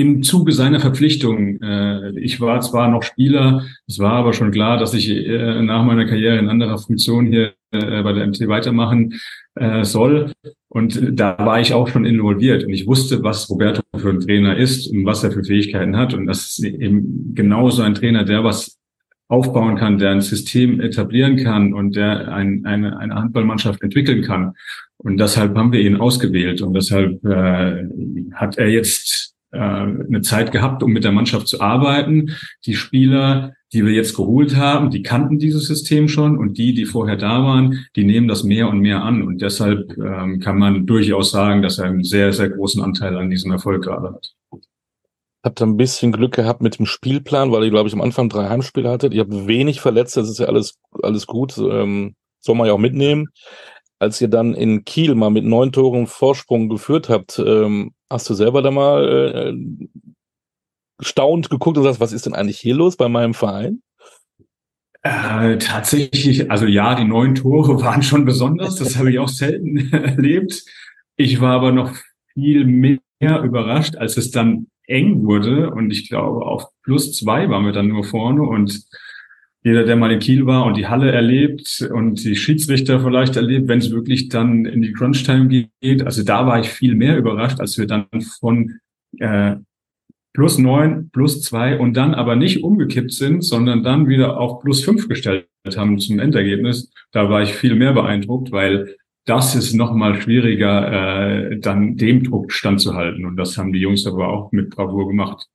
im 0.00 0.22
Zuge 0.22 0.52
seiner 0.52 0.80
Verpflichtung, 0.80 1.60
äh, 1.60 2.18
ich 2.18 2.40
war 2.40 2.60
zwar 2.60 2.88
noch 2.88 3.02
Spieler, 3.02 3.64
es 3.86 3.98
war 3.98 4.12
aber 4.12 4.32
schon 4.32 4.50
klar, 4.50 4.78
dass 4.78 4.94
ich 4.94 5.10
äh, 5.10 5.62
nach 5.62 5.84
meiner 5.84 6.06
Karriere 6.06 6.38
in 6.38 6.48
anderer 6.48 6.78
Funktion 6.78 7.26
hier 7.26 7.52
äh, 7.72 8.02
bei 8.02 8.12
der 8.12 8.26
MT 8.26 8.48
weitermachen 8.48 9.20
äh, 9.56 9.84
soll. 9.84 10.32
Und 10.68 11.18
da 11.18 11.36
war 11.38 11.60
ich 11.60 11.74
auch 11.74 11.88
schon 11.88 12.04
involviert 12.04 12.64
und 12.64 12.72
ich 12.72 12.86
wusste, 12.86 13.22
was 13.22 13.50
Roberto 13.50 13.82
für 13.96 14.10
ein 14.10 14.20
Trainer 14.20 14.56
ist 14.56 14.86
und 14.86 15.04
was 15.04 15.22
er 15.22 15.32
für 15.32 15.44
Fähigkeiten 15.44 15.96
hat. 15.96 16.14
Und 16.14 16.26
das 16.26 16.58
ist 16.58 16.64
eben 16.64 17.34
genauso 17.34 17.82
ein 17.82 17.94
Trainer, 17.94 18.24
der 18.24 18.42
was 18.42 18.78
aufbauen 19.28 19.76
kann, 19.76 19.98
der 19.98 20.10
ein 20.10 20.20
System 20.20 20.80
etablieren 20.80 21.36
kann 21.36 21.72
und 21.72 21.94
der 21.94 22.32
ein, 22.32 22.64
eine, 22.64 22.98
eine 22.98 23.14
Handballmannschaft 23.14 23.82
entwickeln 23.82 24.22
kann. 24.22 24.54
Und 24.96 25.18
deshalb 25.18 25.56
haben 25.56 25.72
wir 25.72 25.80
ihn 25.80 25.96
ausgewählt 25.96 26.60
und 26.62 26.74
deshalb 26.74 27.24
äh, 27.24 27.84
hat 28.34 28.58
er 28.58 28.68
jetzt 28.68 29.29
äh, 29.29 29.29
eine 29.58 30.20
Zeit 30.22 30.52
gehabt, 30.52 30.82
um 30.82 30.92
mit 30.92 31.04
der 31.04 31.12
Mannschaft 31.12 31.48
zu 31.48 31.60
arbeiten. 31.60 32.36
Die 32.66 32.74
Spieler 32.74 33.52
die 33.72 33.84
wir 33.84 33.92
jetzt 33.92 34.16
geholt 34.16 34.56
haben, 34.56 34.90
die 34.90 35.02
kannten 35.02 35.38
dieses 35.38 35.66
System 35.66 36.08
schon 36.08 36.38
und 36.38 36.58
die, 36.58 36.74
die 36.74 36.86
vorher 36.86 37.16
da 37.16 37.44
waren, 37.44 37.86
die 37.94 38.04
nehmen 38.04 38.26
das 38.26 38.42
mehr 38.42 38.68
und 38.68 38.80
mehr 38.80 39.02
an. 39.02 39.22
Und 39.22 39.40
deshalb 39.40 39.96
ähm, 39.96 40.40
kann 40.40 40.58
man 40.58 40.86
durchaus 40.86 41.30
sagen, 41.30 41.62
dass 41.62 41.78
er 41.78 41.86
einen 41.86 42.02
sehr, 42.02 42.32
sehr 42.32 42.50
großen 42.50 42.82
Anteil 42.82 43.16
an 43.16 43.30
diesem 43.30 43.52
Erfolg 43.52 43.84
gerade 43.84 44.14
hat. 44.14 44.34
Habt 45.42 45.62
ihr 45.62 45.66
ein 45.66 45.76
bisschen 45.76 46.12
Glück 46.12 46.34
gehabt 46.34 46.62
mit 46.62 46.78
dem 46.78 46.86
Spielplan, 46.86 47.52
weil 47.52 47.64
ihr, 47.64 47.70
glaube 47.70 47.88
ich, 47.88 47.94
am 47.94 48.02
Anfang 48.02 48.28
drei 48.28 48.48
Heimspiele 48.48 48.90
hattet. 48.90 49.14
Ihr 49.14 49.20
habt 49.20 49.46
wenig 49.46 49.80
verletzt, 49.80 50.16
das 50.16 50.28
ist 50.28 50.40
ja 50.40 50.46
alles, 50.46 50.78
alles 51.02 51.26
gut. 51.26 51.56
Ähm, 51.56 52.16
soll 52.40 52.56
man 52.56 52.66
ja 52.66 52.72
auch 52.72 52.78
mitnehmen. 52.78 53.28
Als 54.00 54.20
ihr 54.20 54.28
dann 54.28 54.54
in 54.54 54.84
Kiel 54.84 55.14
mal 55.14 55.30
mit 55.30 55.44
neun 55.44 55.72
Toren 55.72 56.06
Vorsprung 56.06 56.68
geführt 56.68 57.08
habt, 57.08 57.38
ähm, 57.38 57.92
hast 58.08 58.28
du 58.30 58.34
selber 58.34 58.62
da 58.62 58.70
mal 58.70 59.54
äh, 59.54 59.88
staunt 61.00 61.50
geguckt 61.50 61.76
und 61.76 61.84
sagst, 61.84 62.00
was 62.00 62.12
ist 62.12 62.26
denn 62.26 62.34
eigentlich 62.34 62.58
hier 62.58 62.74
los 62.74 62.96
bei 62.96 63.08
meinem 63.08 63.34
Verein? 63.34 63.82
Äh, 65.02 65.58
tatsächlich, 65.58 66.50
also 66.50 66.66
ja, 66.66 66.94
die 66.94 67.04
neun 67.04 67.34
Tore 67.34 67.80
waren 67.82 68.02
schon 68.02 68.24
besonders. 68.24 68.76
Das 68.76 68.96
habe 68.96 69.10
ich 69.10 69.18
auch 69.18 69.28
selten 69.28 69.76
erlebt. 69.92 70.62
Ich 71.16 71.40
war 71.40 71.54
aber 71.54 71.72
noch 71.72 71.94
viel 72.32 72.64
mehr 72.64 73.42
überrascht, 73.42 73.96
als 73.96 74.16
es 74.16 74.30
dann 74.30 74.68
eng 74.86 75.24
wurde. 75.24 75.70
Und 75.70 75.90
ich 75.90 76.08
glaube, 76.08 76.44
auf 76.46 76.64
plus 76.82 77.16
zwei 77.16 77.48
waren 77.48 77.64
wir 77.64 77.72
dann 77.72 77.88
nur 77.88 78.04
vorne. 78.04 78.42
Und 78.42 78.82
jeder, 79.62 79.84
der 79.84 79.96
mal 79.96 80.10
in 80.10 80.20
Kiel 80.20 80.46
war 80.46 80.64
und 80.64 80.76
die 80.76 80.86
Halle 80.86 81.12
erlebt 81.12 81.86
und 81.92 82.24
die 82.24 82.36
Schiedsrichter 82.36 83.00
vielleicht 83.00 83.36
erlebt, 83.36 83.68
wenn 83.68 83.78
es 83.78 83.90
wirklich 83.90 84.28
dann 84.28 84.64
in 84.64 84.80
die 84.80 84.92
Crunch-Time 84.92 85.68
geht. 85.80 86.02
Also 86.02 86.22
da 86.22 86.46
war 86.46 86.60
ich 86.60 86.70
viel 86.70 86.94
mehr 86.94 87.18
überrascht, 87.18 87.60
als 87.60 87.76
wir 87.76 87.86
dann 87.86 88.06
von 88.40 88.78
äh, 89.18 89.56
plus 90.32 90.58
neun, 90.58 91.10
plus 91.12 91.42
zwei 91.42 91.78
und 91.78 91.94
dann 91.94 92.14
aber 92.14 92.36
nicht 92.36 92.62
umgekippt 92.62 93.12
sind, 93.12 93.42
sondern 93.42 93.82
dann 93.82 94.08
wieder 94.08 94.38
auf 94.38 94.60
plus 94.60 94.82
fünf 94.82 95.08
gestellt 95.08 95.46
haben 95.76 95.98
zum 95.98 96.18
Endergebnis. 96.20 96.90
Da 97.12 97.28
war 97.28 97.42
ich 97.42 97.52
viel 97.52 97.74
mehr 97.74 97.92
beeindruckt, 97.92 98.52
weil 98.52 98.96
das 99.26 99.54
ist 99.54 99.74
nochmal 99.74 100.20
schwieriger, 100.20 101.50
äh, 101.50 101.58
dann 101.58 101.96
dem 101.96 102.24
Druck 102.24 102.52
standzuhalten. 102.52 103.26
Und 103.26 103.36
das 103.36 103.58
haben 103.58 103.72
die 103.72 103.80
Jungs 103.80 104.06
aber 104.06 104.28
auch 104.28 104.52
mit 104.52 104.70
Bravour 104.70 105.08
gemacht. 105.08 105.48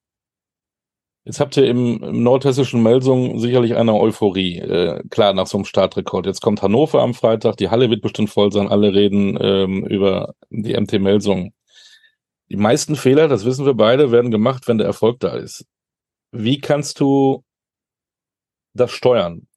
Jetzt 1.25 1.39
habt 1.39 1.57
ihr 1.57 1.67
im, 1.67 2.03
im 2.03 2.21
nordhessischen 2.21 2.83
Melsung 2.83 3.39
sicherlich 3.39 3.75
eine 3.75 3.95
Euphorie. 3.95 4.59
Äh, 4.59 5.03
klar, 5.09 5.33
nach 5.33 5.47
so 5.47 5.57
einem 5.57 5.65
Startrekord. 5.65 6.27
Jetzt 6.27 6.41
kommt 6.41 6.61
Hannover 6.61 7.01
am 7.01 7.15
Freitag, 7.15 7.57
die 7.57 7.69
Halle 7.69 7.89
wird 7.89 8.03
bestimmt 8.03 8.29
voll 8.29 8.51
sein, 8.51 8.67
alle 8.67 8.93
reden 8.93 9.35
ähm, 9.41 9.85
über 9.87 10.35
die 10.51 10.79
MT 10.79 10.99
Melsung. 11.01 11.51
Die 12.49 12.57
meisten 12.57 12.95
Fehler, 12.95 13.27
das 13.27 13.43
wissen 13.43 13.65
wir 13.65 13.73
beide, 13.73 14.11
werden 14.11 14.29
gemacht, 14.29 14.67
wenn 14.67 14.77
der 14.77 14.85
Erfolg 14.85 15.19
da 15.19 15.35
ist. 15.35 15.65
Wie 16.31 16.59
kannst 16.59 16.99
du 16.99 17.43
das 18.75 18.91
steuern? 18.91 19.47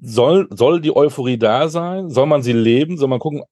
Soll, 0.00 0.48
soll 0.50 0.80
die 0.80 0.96
Euphorie 0.96 1.36
da 1.36 1.68
sein? 1.68 2.08
Soll 2.08 2.24
man 2.24 2.42
sie 2.42 2.54
leben? 2.54 2.96
Soll 2.96 3.08
man 3.08 3.18
gucken, 3.18 3.42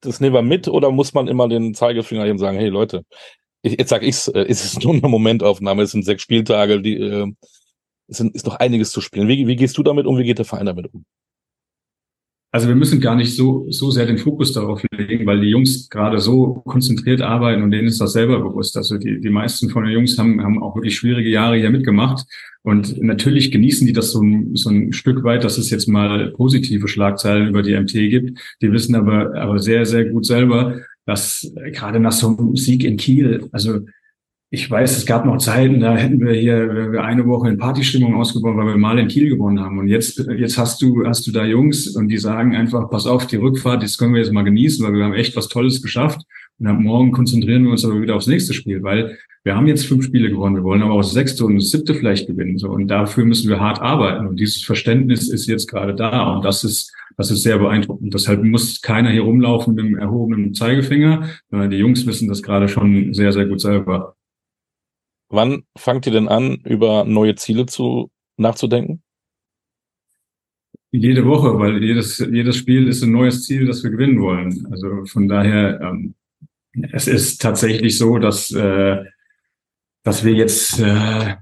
das 0.00 0.18
nehmen 0.18 0.34
wir 0.34 0.42
mit 0.42 0.66
oder 0.66 0.90
muss 0.90 1.14
man 1.14 1.28
immer 1.28 1.48
den 1.48 1.74
Zeigefinger 1.74 2.28
und 2.28 2.38
sagen, 2.38 2.58
hey 2.58 2.68
Leute, 2.68 3.04
ich, 3.62 3.78
jetzt 3.78 3.88
sag 3.88 4.02
ich's, 4.02 4.28
äh, 4.28 4.44
ist 4.44 4.64
es 4.64 4.78
nur 4.84 4.92
eine 4.92 5.08
Momentaufnahme, 5.08 5.82
es 5.82 5.92
sind 5.92 6.04
sechs 6.04 6.22
Spieltage, 6.22 6.82
die, 6.82 6.96
äh, 6.96 7.32
es 8.08 8.18
sind, 8.18 8.34
ist 8.34 8.46
noch 8.46 8.56
einiges 8.56 8.90
zu 8.90 9.00
spielen. 9.00 9.28
Wie, 9.28 9.46
wie 9.46 9.56
gehst 9.56 9.78
du 9.78 9.82
damit 9.82 10.06
um? 10.06 10.18
Wie 10.18 10.24
geht 10.24 10.38
der 10.38 10.44
Verein 10.44 10.66
damit 10.66 10.92
um? 10.92 11.04
Also 12.54 12.68
wir 12.68 12.74
müssen 12.74 13.00
gar 13.00 13.16
nicht 13.16 13.34
so, 13.34 13.64
so 13.70 13.90
sehr 13.90 14.04
den 14.04 14.18
Fokus 14.18 14.52
darauf 14.52 14.82
legen, 14.94 15.24
weil 15.24 15.40
die 15.40 15.48
Jungs 15.48 15.88
gerade 15.88 16.18
so 16.18 16.62
konzentriert 16.66 17.22
arbeiten 17.22 17.62
und 17.62 17.70
denen 17.70 17.88
ist 17.88 17.98
das 17.98 18.12
selber 18.12 18.40
bewusst. 18.40 18.76
Also 18.76 18.98
die, 18.98 19.22
die 19.22 19.30
meisten 19.30 19.70
von 19.70 19.84
den 19.84 19.94
Jungs 19.94 20.18
haben, 20.18 20.42
haben 20.42 20.62
auch 20.62 20.76
wirklich 20.76 20.94
schwierige 20.94 21.30
Jahre 21.30 21.56
hier 21.56 21.70
mitgemacht. 21.70 22.26
Und 22.62 23.00
natürlich 23.00 23.52
genießen 23.52 23.86
die 23.86 23.94
das 23.94 24.10
so 24.10 24.22
so 24.52 24.68
ein 24.68 24.92
Stück 24.92 25.24
weit, 25.24 25.44
dass 25.44 25.56
es 25.56 25.70
jetzt 25.70 25.88
mal 25.88 26.30
positive 26.32 26.88
Schlagzeilen 26.88 27.48
über 27.48 27.62
die 27.62 27.74
MT 27.74 27.92
gibt. 27.92 28.38
Die 28.60 28.70
wissen 28.70 28.96
aber, 28.96 29.34
aber 29.34 29.58
sehr, 29.58 29.86
sehr 29.86 30.04
gut 30.04 30.26
selber, 30.26 30.76
dass 31.06 31.52
gerade 31.72 32.00
nach 32.00 32.12
so 32.12 32.28
einem 32.28 32.56
Sieg 32.56 32.84
in 32.84 32.96
Kiel, 32.96 33.48
also 33.52 33.80
ich 34.54 34.70
weiß, 34.70 34.98
es 34.98 35.06
gab 35.06 35.24
noch 35.24 35.38
Zeiten, 35.38 35.80
da 35.80 35.96
hätten 35.96 36.20
wir 36.20 36.34
hier 36.34 37.00
eine 37.02 37.26
Woche 37.26 37.48
in 37.48 37.56
Partystimmung 37.56 38.14
ausgebaut, 38.16 38.54
weil 38.54 38.66
wir 38.66 38.76
mal 38.76 38.98
in 38.98 39.08
Kiel 39.08 39.30
gewonnen 39.30 39.58
haben. 39.58 39.78
Und 39.78 39.88
jetzt, 39.88 40.18
jetzt 40.36 40.58
hast 40.58 40.82
du, 40.82 41.06
hast 41.06 41.26
du 41.26 41.32
da 41.32 41.46
Jungs 41.46 41.96
und 41.96 42.08
die 42.08 42.18
sagen 42.18 42.54
einfach, 42.54 42.90
pass 42.90 43.06
auf, 43.06 43.26
die 43.26 43.36
Rückfahrt, 43.36 43.82
das 43.82 43.96
können 43.96 44.12
wir 44.12 44.20
jetzt 44.20 44.30
mal 44.30 44.42
genießen, 44.42 44.84
weil 44.84 44.92
wir 44.92 45.04
haben 45.04 45.14
echt 45.14 45.34
was 45.36 45.48
Tolles 45.48 45.80
geschafft. 45.80 46.20
Und 46.58 46.66
ab 46.66 46.78
morgen 46.78 47.12
konzentrieren 47.12 47.64
wir 47.64 47.70
uns 47.70 47.82
aber 47.86 48.02
wieder 48.02 48.14
aufs 48.14 48.26
nächste 48.26 48.52
Spiel, 48.52 48.82
weil 48.82 49.16
wir 49.42 49.56
haben 49.56 49.66
jetzt 49.68 49.86
fünf 49.86 50.04
Spiele 50.04 50.28
gewonnen, 50.28 50.56
wir 50.56 50.64
wollen 50.64 50.82
aber 50.82 50.92
auch 50.92 51.00
das 51.00 51.12
sechste 51.12 51.46
und 51.46 51.54
das 51.54 51.70
siebte 51.70 51.94
vielleicht 51.94 52.26
gewinnen. 52.26 52.58
So. 52.58 52.68
Und 52.68 52.88
dafür 52.88 53.24
müssen 53.24 53.48
wir 53.48 53.58
hart 53.58 53.80
arbeiten. 53.80 54.26
Und 54.26 54.38
dieses 54.38 54.62
Verständnis 54.62 55.30
ist 55.30 55.46
jetzt 55.46 55.66
gerade 55.66 55.94
da. 55.94 56.30
Und 56.30 56.44
das 56.44 56.62
ist, 56.62 56.92
das 57.16 57.30
ist 57.30 57.42
sehr 57.42 57.56
beeindruckend. 57.56 58.12
Deshalb 58.12 58.44
muss 58.44 58.82
keiner 58.82 59.08
hier 59.12 59.22
rumlaufen 59.22 59.74
mit 59.74 59.86
dem 59.86 59.96
erhobenen 59.96 60.52
Zeigefinger, 60.52 61.30
sondern 61.50 61.70
die 61.70 61.78
Jungs 61.78 62.06
wissen 62.06 62.28
das 62.28 62.42
gerade 62.42 62.68
schon 62.68 63.14
sehr, 63.14 63.32
sehr 63.32 63.46
gut 63.46 63.62
selber. 63.62 64.14
Wann 65.32 65.62
fangt 65.78 66.06
ihr 66.06 66.12
denn 66.12 66.28
an, 66.28 66.56
über 66.56 67.04
neue 67.04 67.34
Ziele 67.36 67.64
zu 67.64 68.10
nachzudenken? 68.36 69.02
Jede 70.90 71.24
Woche, 71.24 71.58
weil 71.58 71.82
jedes, 71.82 72.18
jedes 72.18 72.58
Spiel 72.58 72.86
ist 72.86 73.02
ein 73.02 73.12
neues 73.12 73.44
Ziel, 73.44 73.66
das 73.66 73.82
wir 73.82 73.90
gewinnen 73.90 74.20
wollen. 74.20 74.68
Also 74.70 75.06
von 75.06 75.28
daher, 75.28 75.80
ähm, 75.80 76.14
es 76.92 77.08
ist 77.08 77.40
tatsächlich 77.40 77.96
so, 77.96 78.18
dass, 78.18 78.50
äh, 78.50 79.04
dass 80.02 80.22
wir 80.22 80.34
jetzt, 80.34 80.78
äh, 80.80 81.36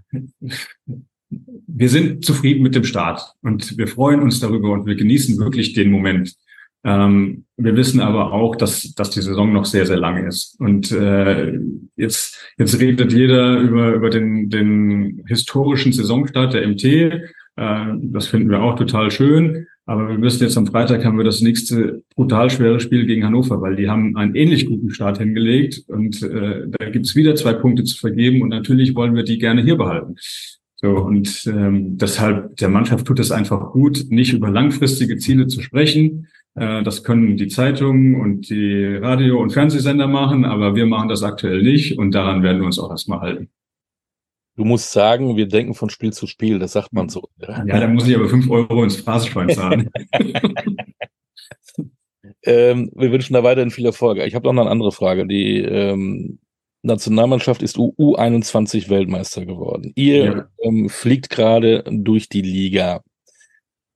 wir 1.29 1.89
sind 1.89 2.25
zufrieden 2.25 2.63
mit 2.63 2.77
dem 2.77 2.85
Start 2.85 3.35
und 3.43 3.77
wir 3.77 3.89
freuen 3.89 4.21
uns 4.21 4.39
darüber 4.39 4.71
und 4.71 4.87
wir 4.87 4.95
genießen 4.95 5.37
wirklich 5.39 5.73
den 5.73 5.91
Moment. 5.91 6.37
Ähm, 6.83 7.45
wir 7.57 7.77
wissen 7.77 8.01
aber 8.01 8.33
auch, 8.33 8.57
dass, 8.57 8.95
dass 8.95 9.11
die 9.11 9.21
Saison 9.21 9.53
noch 9.53 9.67
sehr, 9.67 9.85
sehr 9.85 9.99
lang 9.99 10.27
ist. 10.27 10.59
Und 10.61 10.91
äh, 10.93 11.59
jetzt, 11.97 12.53
jetzt 12.57 12.81
redet 12.81 13.13
jeder 13.13 13.59
über, 13.59 13.93
über 13.93 14.09
den, 14.09 14.49
den 14.49 15.23
historischen 15.27 15.93
Saisonstart 15.93 16.55
der 16.55 16.67
MT. 16.67 16.85
Äh, 16.85 17.21
das 17.57 18.29
finden 18.29 18.51
wir 18.51 18.63
auch 18.63 18.77
total 18.77 19.11
schön. 19.11 19.67
Aber 19.85 20.09
wir 20.09 20.23
wissen 20.23 20.45
jetzt 20.45 20.57
am 20.57 20.69
Freitag 20.69 21.05
haben 21.05 21.19
wir 21.19 21.25
das 21.25 21.41
nächste 21.41 22.03
brutal 22.15 22.49
schwere 22.49 22.81
Spiel 22.81 23.07
gegen 23.07 23.25
Hannover, 23.25 23.61
weil 23.61 23.77
die 23.77 23.91
haben 23.91 24.17
einen 24.17 24.35
ähnlich 24.35 24.67
guten 24.67 24.91
Start 24.91 25.19
hingelegt. 25.19 25.83
Und 25.89 26.23
äh, 26.23 26.67
da 26.67 26.89
gibt's 26.89 27.15
wieder 27.15 27.35
zwei 27.35 27.53
Punkte 27.53 27.85
zu 27.85 27.99
vergeben. 27.99 28.41
Und 28.41 28.49
natürlich 28.49 28.95
wollen 28.95 29.15
wir 29.15 29.25
die 29.25 29.39
gerne 29.39 29.63
hier 29.63 29.77
behalten. 29.77 30.17
So, 30.77 30.97
und 30.97 31.47
ähm, 31.47 31.99
deshalb, 31.99 32.57
der 32.57 32.71
Mannschaft 32.71 33.07
tut 33.07 33.21
es 33.21 33.33
einfach 33.33 33.73
gut, 33.73 34.07
nicht 34.09 34.33
über 34.33 34.49
langfristige 34.49 35.19
Ziele 35.19 35.47
zu 35.47 35.61
sprechen, 35.61 36.29
das 36.55 37.05
können 37.05 37.37
die 37.37 37.49
Zeitungen 37.49 38.21
und 38.21 38.51
die 38.51 38.97
Radio- 38.97 39.41
und 39.41 39.53
Fernsehsender 39.53 40.09
machen, 40.09 40.45
aber 40.45 40.75
wir 40.75 40.85
machen 40.85 41.09
das 41.09 41.23
aktuell 41.23 41.63
nicht 41.63 41.97
und 41.97 42.13
daran 42.13 42.43
werden 42.43 42.59
wir 42.59 42.67
uns 42.67 42.79
auch 42.79 42.91
erstmal 42.91 43.21
halten. 43.21 43.51
Du 44.57 44.65
musst 44.65 44.93
sagen, 44.93 45.37
wir 45.37 45.47
denken 45.47 45.75
von 45.75 45.91
Spiel 45.91 46.13
zu 46.13 46.27
Spiel, 46.27 46.59
das 46.59 46.73
sagt 46.73 46.93
man 46.93 47.09
so. 47.09 47.29
Ja, 47.39 47.65
ja 47.65 47.81
da 47.81 47.89
muss 47.89 48.07
ich 48.07 48.15
aber 48.15 48.29
fünf 48.29 48.51
Euro 48.51 48.83
ins 48.83 48.97
Phrasenschwein 48.97 49.49
zahlen. 49.51 49.91
ähm, 52.43 52.91
wir 52.95 53.13
wünschen 53.13 53.35
da 53.35 53.43
weiterhin 53.43 53.71
viel 53.71 53.87
Erfolg. 53.87 54.19
Ich 54.19 54.35
habe 54.35 54.45
noch 54.53 54.61
eine 54.61 54.71
andere 54.71 54.93
Frage. 54.93 55.27
Die 55.27 55.59
ähm, 55.61 56.41
Nationalmannschaft 56.83 57.63
ist 57.63 57.77
U21 57.77 58.89
Weltmeister 58.89 59.45
geworden. 59.45 59.93
Ihr 59.95 60.25
ja. 60.25 60.49
ähm, 60.63 60.89
fliegt 60.89 61.31
gerade 61.31 61.85
durch 61.89 62.29
die 62.29 62.43
Liga. 62.43 63.03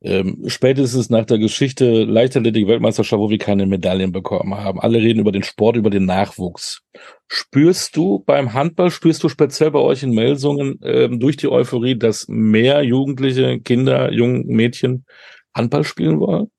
Ähm, 0.07 0.43
spätestens 0.49 1.09
nach 1.09 1.25
der 1.25 1.39
Geschichte 1.39 2.05
Leichtathletik-Weltmeisterschaft, 2.05 3.19
wo 3.19 3.31
wir 3.31 3.39
keine 3.39 3.65
Medaillen 3.65 4.13
bekommen 4.13 4.55
haben. 4.55 4.79
Alle 4.79 4.99
reden 4.99 5.21
über 5.21 5.33
den 5.33 5.43
Sport, 5.43 5.77
über 5.77 5.89
den 5.89 6.05
Nachwuchs. 6.05 6.83
Spürst 7.27 7.97
du 7.97 8.23
beim 8.27 8.53
Handball, 8.53 8.91
spürst 8.91 9.25
du 9.25 9.31
speziell 9.31 9.71
bei 9.71 9.79
euch 9.79 10.03
in 10.03 10.11
Melsungen 10.11 10.79
ähm, 10.83 11.21
durch 11.21 11.39
die 11.39 11.49
Euphorie, 11.49 11.97
dass 11.99 12.29
mehr 12.29 12.83
Jugendliche, 12.83 13.61
Kinder, 13.61 14.13
jungen 14.13 14.45
Mädchen 14.47 15.07
Handball 15.55 15.85
spielen 15.85 16.21
wollen? 16.21 16.51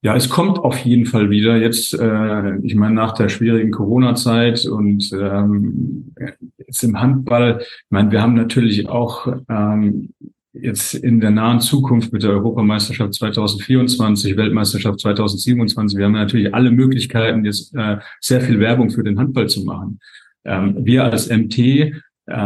Ja, 0.00 0.16
es 0.16 0.30
kommt 0.30 0.58
auf 0.60 0.78
jeden 0.78 1.04
Fall 1.04 1.28
wieder. 1.28 1.58
Jetzt, 1.58 1.92
äh, 1.92 2.56
ich 2.62 2.76
meine, 2.76 2.94
nach 2.94 3.12
der 3.12 3.28
schwierigen 3.28 3.72
Corona-Zeit 3.72 4.64
und 4.64 5.12
ähm, 5.12 6.14
jetzt 6.56 6.82
im 6.82 6.98
Handball, 6.98 7.58
ich 7.60 7.90
meine, 7.90 8.10
wir 8.10 8.22
haben 8.22 8.34
natürlich 8.34 8.88
auch 8.88 9.26
ähm, 9.50 10.14
jetzt 10.62 10.94
in 10.94 11.20
der 11.20 11.30
nahen 11.30 11.60
Zukunft 11.60 12.12
mit 12.12 12.22
der 12.22 12.30
Europameisterschaft 12.30 13.14
2024, 13.14 14.36
Weltmeisterschaft 14.36 15.00
2027, 15.00 15.98
wir 15.98 16.06
haben 16.06 16.12
natürlich 16.12 16.54
alle 16.54 16.70
Möglichkeiten, 16.70 17.44
jetzt 17.44 17.74
äh, 17.74 17.98
sehr 18.20 18.40
viel 18.40 18.60
Werbung 18.60 18.90
für 18.90 19.02
den 19.02 19.18
Handball 19.18 19.48
zu 19.48 19.64
machen. 19.64 20.00
Ähm, 20.44 20.76
wir 20.84 21.04
als 21.04 21.28
MT 21.28 21.58
äh, 21.58 21.92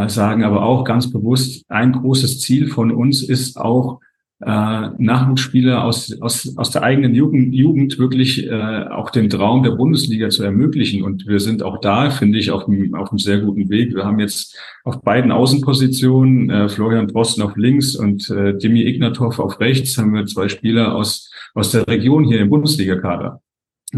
sagen 0.09 0.45
aber 0.45 0.63
auch 0.63 0.85
ganz 0.85 1.11
bewusst, 1.11 1.65
ein 1.69 1.93
großes 1.93 2.41
Ziel 2.41 2.69
von 2.69 2.91
uns 2.93 3.23
ist 3.23 3.57
auch, 3.57 4.01
äh, 4.45 4.91
Nachwuchsspieler 4.99 5.85
aus, 5.85 6.21
aus, 6.21 6.53
aus 6.57 6.71
der 6.71 6.83
eigenen 6.83 7.15
Jugend, 7.15 7.55
Jugend 7.55 7.99
wirklich 7.99 8.47
äh, 8.47 8.87
auch 8.91 9.11
den 9.11 9.31
Traum 9.31 9.63
der 9.63 9.71
Bundesliga 9.71 10.31
zu 10.31 10.43
ermöglichen. 10.43 11.03
Und 11.03 11.27
wir 11.27 11.39
sind 11.39 11.63
auch 11.63 11.81
da, 11.81 12.11
finde 12.11 12.39
ich, 12.39 12.51
auf 12.51 12.67
einem, 12.67 12.95
auf 12.95 13.11
einem 13.11 13.19
sehr 13.19 13.39
guten 13.39 13.71
Weg. 13.71 13.95
Wir 13.95 14.05
haben 14.05 14.19
jetzt 14.19 14.59
auf 14.85 15.01
beiden 15.03 15.31
Außenpositionen, 15.31 16.51
äh, 16.51 16.69
Florian 16.69 17.07
Drosten 17.07 17.43
auf 17.43 17.57
links 17.57 17.95
und 17.95 18.29
äh, 18.31 18.59
Demi 18.59 18.83
Ignatov 18.83 19.39
auf 19.39 19.61
rechts, 19.61 19.97
haben 19.97 20.13
wir 20.13 20.27
zwei 20.27 20.49
Spieler 20.49 20.95
aus, 20.95 21.31
aus 21.55 21.71
der 21.71 21.87
Region 21.87 22.25
hier 22.25 22.41
im 22.41 22.51
Bundesliga-Kader. 22.51 23.41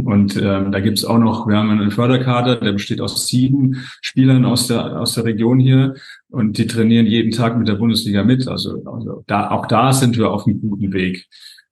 Und 0.03 0.37
ähm, 0.37 0.73
da 0.73 0.81
gibt's 0.81 1.05
auch 1.05 1.19
noch, 1.19 1.47
wir 1.47 1.57
haben 1.57 1.71
einen 1.71 1.91
Förderkader, 1.91 2.57
der 2.57 2.73
besteht 2.73 3.01
aus 3.01 3.29
sieben 3.29 3.85
Spielern 4.01 4.45
aus 4.45 4.67
der, 4.67 5.01
aus 5.01 5.15
der 5.15 5.25
Region 5.25 5.61
hier 5.61 5.95
und 6.29 6.59
die 6.59 6.67
trainieren 6.67 7.07
jeden 7.07 7.31
Tag 7.31 7.57
mit 7.57 7.69
der 7.69 7.75
Bundesliga 7.75 8.25
mit. 8.25 8.49
Also, 8.49 8.83
also 8.85 9.23
da, 9.27 9.51
auch 9.51 9.67
da 9.67 9.93
sind 9.93 10.19
wir 10.19 10.31
auf 10.31 10.47
einem 10.47 10.61
guten 10.61 10.93
Weg. 10.93 11.29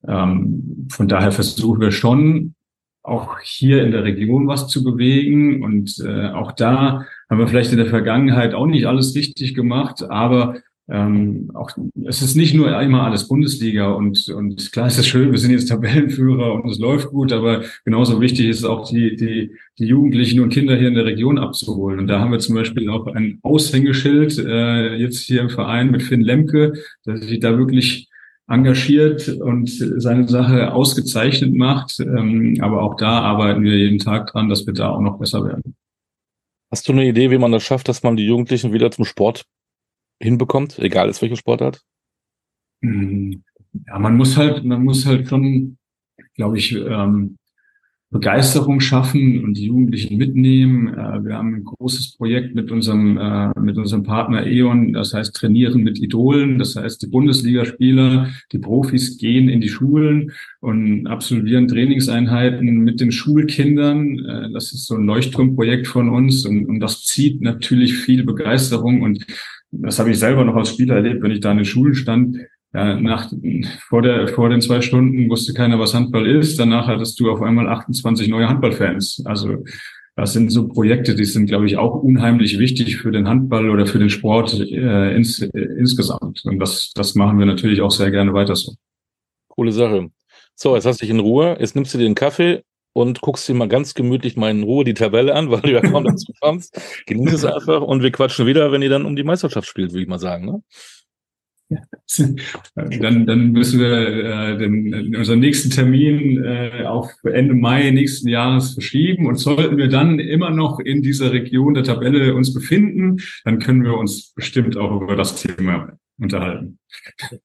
Ähm, 0.07 0.87
von 0.91 1.09
daher 1.09 1.33
versuchen 1.33 1.81
wir 1.81 1.91
schon, 1.91 2.55
auch 3.03 3.41
hier 3.41 3.83
in 3.83 3.91
der 3.91 4.05
Region 4.05 4.47
was 4.47 4.69
zu 4.69 4.85
bewegen. 4.85 5.63
Und 5.63 5.99
äh, 6.05 6.29
auch 6.29 6.53
da 6.53 7.05
haben 7.29 7.39
wir 7.39 7.49
vielleicht 7.49 7.73
in 7.73 7.79
der 7.79 7.87
Vergangenheit 7.87 8.55
auch 8.55 8.67
nicht 8.67 8.87
alles 8.87 9.15
richtig 9.15 9.55
gemacht, 9.55 10.05
aber 10.09 10.57
ähm, 10.93 11.51
auch, 11.55 11.71
es 12.05 12.21
ist 12.21 12.37
nicht 12.37 12.55
nur 12.55 12.79
immer 12.79 13.05
alles 13.05 13.27
Bundesliga 13.27 13.93
und, 13.93 14.29
und 14.29 14.73
klar 14.73 14.89
ist 14.89 14.99
es 14.99 15.07
schön, 15.07 15.33
wir 15.33 15.39
sind 15.39 15.53
jetzt 15.53 15.71
Tabellenführer 15.71 16.53
und 16.53 16.69
es 16.69 16.79
läuft 16.79 17.09
gut, 17.09 17.33
aber 17.33 17.63
genauso 17.87 18.21
wichtig 18.21 18.49
ist 18.49 18.65
auch 18.65 18.87
die, 18.91 19.17
die, 19.17 19.57
die 19.79 19.87
Jugendlichen 19.87 20.41
und 20.41 20.51
Kinder 20.51 20.77
hier 20.77 20.89
in 20.89 20.95
der 20.95 21.07
Region 21.07 21.39
abzuholen. 21.39 21.99
Und 21.99 22.09
da 22.09 22.21
haben 22.21 22.31
wir 22.31 22.41
zum 22.41 22.57
Beispiel 22.57 22.91
auch 22.91 23.07
ein 23.07 23.39
Aushängeschild 23.43 24.39
äh, 24.39 24.97
jetzt 24.97 25.21
hier 25.21 25.41
im 25.41 25.49
Verein 25.49 25.91
mit 25.91 26.03
Finn 26.03 26.21
Lemke, 26.21 26.75
der 27.07 27.17
sich 27.17 27.41
da 27.41 27.57
wirklich 27.57 28.11
engagiert 28.47 29.29
und 29.29 29.71
seine 29.71 30.29
Sache 30.29 30.75
ausgezeichnet 30.75 31.55
macht. 31.55 32.01
Ähm, 32.01 32.59
aber 32.61 32.83
auch 32.83 32.97
da 32.97 33.21
arbeiten 33.21 33.63
wir 33.63 33.79
jeden 33.79 33.99
Tag 33.99 34.31
dran, 34.31 34.51
dass 34.51 34.67
wir 34.67 34.75
da 34.75 34.91
auch 34.91 35.01
noch 35.01 35.19
besser 35.19 35.43
werden. 35.47 35.75
Hast 36.71 36.87
du 36.87 36.93
eine 36.93 37.09
Idee, 37.09 37.31
wie 37.31 37.39
man 37.39 37.53
das 37.53 37.63
schafft, 37.63 37.89
dass 37.89 38.03
man 38.03 38.17
die 38.17 38.27
Jugendlichen 38.27 38.75
wieder 38.75 38.91
zum 38.91 39.07
Sport 39.07 39.47
hinbekommt, 40.23 40.79
egal 40.79 41.09
ist 41.09 41.21
welche 41.21 41.37
Sportart? 41.37 41.83
Hm, 42.83 43.43
ja, 43.87 43.99
man 43.99 44.17
muss 44.17 44.37
halt, 44.37 44.65
man 44.65 44.85
muss 44.85 45.07
halt 45.07 45.29
schon, 45.29 45.79
glaube 46.35 46.59
ich, 46.59 46.73
ähm, 46.73 47.37
Begeisterung 48.13 48.81
schaffen 48.81 49.43
und 49.43 49.55
die 49.57 49.67
Jugendlichen 49.67 50.19
mitnehmen. 50.19 50.89
Äh, 50.89 51.25
wir 51.25 51.35
haben 51.39 51.55
ein 51.55 51.65
großes 51.65 52.19
Projekt 52.19 52.55
mit 52.55 52.71
unserem, 52.71 53.17
äh, 53.17 53.59
mit 53.59 53.79
unserem 53.79 54.03
Partner 54.03 54.47
E.ON, 54.47 54.93
das 54.93 55.15
heißt 55.15 55.35
Trainieren 55.35 55.83
mit 55.83 55.99
Idolen. 55.99 56.59
Das 56.59 56.77
heißt, 56.77 57.01
die 57.03 57.07
Bundesligaspieler, 57.07 58.29
die 58.53 58.59
Profis 58.59 59.17
gehen 59.17 59.49
in 59.49 59.63
die 59.63 59.71
Schulen 59.71 60.31
und 60.61 61.07
absolvieren 61.07 61.67
Trainingseinheiten 61.67 62.85
mit 62.85 63.01
den 63.01 63.13
Schulkindern. 63.13 64.19
Äh, 64.27 64.53
das 64.53 64.75
ist 64.75 64.87
so 64.87 64.95
ein 64.95 65.07
Leuchtturmprojekt 65.07 65.87
von 65.87 66.11
uns 66.11 66.45
und, 66.45 66.67
und 66.67 66.81
das 66.81 67.05
zieht 67.05 67.41
natürlich 67.41 67.95
viel 67.95 68.25
Begeisterung 68.25 69.01
und 69.01 69.25
das 69.73 69.99
habe 69.99 70.11
ich 70.11 70.19
selber 70.19 70.45
noch 70.45 70.55
als 70.55 70.71
Spieler 70.71 70.97
erlebt, 70.97 71.23
wenn 71.23 71.31
ich 71.31 71.41
da 71.41 71.51
in 71.51 71.59
den 71.59 71.65
Schulen 71.65 71.95
stand. 71.95 72.39
Ja, 72.75 72.99
nach, 72.99 73.31
vor, 73.89 74.03
der, 74.03 74.29
vor 74.29 74.49
den 74.49 74.63
zwei 74.63 74.81
Stunden 74.81 75.29
wusste 75.29 75.53
keiner, 75.53 75.79
was 75.79 75.95
Handball 75.95 76.27
ist. 76.27 76.59
Danach 76.59 76.87
hattest 76.87 77.19
du 77.21 77.31
auf 77.31 77.43
einmal 77.43 77.69
28 77.69 78.29
neue 78.29 78.49
Handballfans. 78.49 79.23
Also 79.27 79.65
das 80.15 80.35
sind 80.35 80.51
so 80.51 80.69
Projekte, 80.69 81.15
die 81.15 81.25
sind, 81.25 81.47
glaube 81.47 81.67
ich, 81.67 81.79
auch 81.79 82.03
unheimlich 82.03 82.59
wichtig 82.59 82.99
für 82.99 83.11
den 83.11 83.29
Handball 83.29 83.71
oder 83.71 83.87
für 83.87 83.99
den 83.99 84.11
Sport 84.11 84.59
äh, 84.61 85.15
ins, 85.17 85.41
äh, 85.41 85.49
insgesamt. 85.79 86.45
Und 86.45 86.59
das, 86.59 86.93
das 86.95 87.15
machen 87.15 87.39
wir 87.39 87.47
natürlich 87.47 87.81
auch 87.81 87.91
sehr 87.91 88.11
gerne 88.11 88.35
weiter 88.35 88.55
so. 88.55 88.75
Coole 89.49 89.73
Sache. 89.73 90.11
So, 90.55 90.75
jetzt 90.75 90.85
hast 90.85 91.01
du 91.01 91.05
dich 91.05 91.11
in 91.11 91.21
Ruhe. 91.21 91.57
Jetzt 91.61 91.75
nimmst 91.75 91.95
du 91.95 91.99
dir 91.99 92.07
einen 92.07 92.15
Kaffee 92.15 92.63
und 92.93 93.21
guckst 93.21 93.49
dir 93.49 93.55
mal 93.55 93.69
ganz 93.69 93.95
gemütlich 93.95 94.37
mal 94.37 94.51
in 94.51 94.63
Ruhe 94.63 94.85
die 94.85 94.95
Tabelle 94.95 95.35
an, 95.35 95.51
weil 95.51 95.61
du 95.61 95.73
ja 95.73 95.81
kaum 95.81 96.05
dazu 96.05 96.33
kommst. 96.41 96.81
Genieß 97.07 97.33
es 97.33 97.45
einfach 97.45 97.83
und 97.83 98.03
wir 98.03 98.13
quatschen 98.13 98.47
wieder, 98.47 98.73
wenn 98.73 98.83
ihr 98.83 98.91
dann 98.91 99.07
um 99.07 99.17
die 99.17 99.25
Meisterschaft 99.25 99.69
spielt, 99.69 99.93
würde 99.93 100.03
ich 100.03 100.09
mal 100.09 100.19
sagen. 100.19 100.47
Ne? 100.47 100.63
dann, 102.75 103.27
dann 103.27 103.53
müssen 103.53 103.81
wir 103.81 103.91
äh, 103.91 104.59
den, 104.59 105.17
unseren 105.17 105.41
nächsten 105.41 105.71
Termin 105.71 106.45
äh, 106.45 106.85
auf 106.85 107.11
Ende 107.25 107.55
Mai 107.55 107.91
nächsten 107.91 108.29
Jahres 108.29 108.75
verschieben. 108.75 109.27
Und 109.27 109.37
sollten 109.37 109.77
wir 109.77 109.89
dann 109.89 110.19
immer 110.19 110.51
noch 110.51 110.79
in 110.81 111.03
dieser 111.03 111.33
Region 111.33 111.75
der 111.75 111.85
Tabelle 111.85 112.35
uns 112.35 112.53
befinden, 112.53 113.19
dann 113.45 113.59
können 113.59 113.85
wir 113.85 113.97
uns 113.97 114.33
bestimmt 114.35 114.77
auch 114.77 115.01
über 115.01 115.17
das 115.17 115.37
Thema 115.37 115.99
unterhalten. 116.19 116.79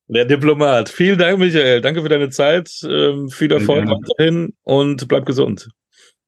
Der 0.08 0.26
Diplomat. 0.26 0.90
Vielen 0.90 1.18
Dank, 1.18 1.40
Michael. 1.40 1.82
Danke 1.82 2.02
für 2.02 2.10
deine 2.10 2.30
Zeit. 2.30 2.70
Ähm, 2.84 3.30
viel 3.30 3.52
Erfolg 3.52 3.88
weiterhin 3.88 4.54
und 4.64 5.08
bleib 5.08 5.26
gesund. 5.26 5.70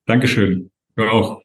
Dankeschön. 0.05 0.72
Du 0.96 1.03
auch. 1.03 1.41